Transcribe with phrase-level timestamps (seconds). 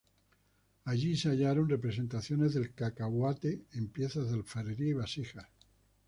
[0.85, 5.45] Allí se hallaron representaciones del cacahuate en piezas de alfarería y vasijas.